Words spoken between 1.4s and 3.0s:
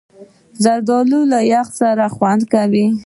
یخ سره خوند کوي.